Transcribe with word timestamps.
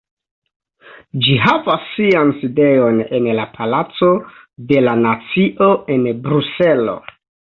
Ĝi 1.25 1.35
havas 1.41 1.83
sian 1.89 2.31
sidejon 2.39 2.97
en 3.19 3.29
la 3.39 3.45
Palaco 3.59 4.09
de 4.71 4.81
la 4.89 4.97
Nacio 5.05 5.71
en 5.97 6.09
Bruselo. 6.27 6.97